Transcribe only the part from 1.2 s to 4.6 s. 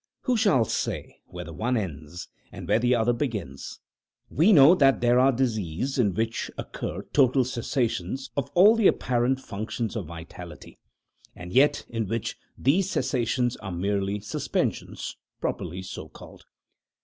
where the one ends, and where the other begins? We